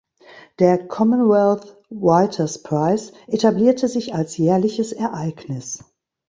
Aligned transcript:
Der 0.57 0.87
"Commonwealth 0.87 1.77
Writers’ 1.91 2.63
Prize" 2.63 3.11
etablierte 3.27 3.87
sich 3.87 4.15
als 4.15 4.35
jährliches 4.35 4.93
Ereignis. 4.93 5.83